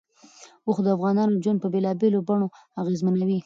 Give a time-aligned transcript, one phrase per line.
[0.67, 2.47] اوښ د افغانانو ژوند په بېلابېلو بڼو
[2.81, 3.39] اغېزمنوي.